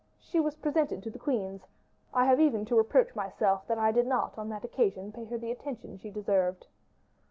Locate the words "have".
2.25-2.39